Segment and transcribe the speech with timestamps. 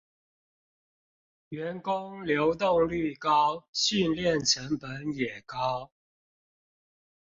[1.49, 5.91] 員工流動率高，訓練成本也高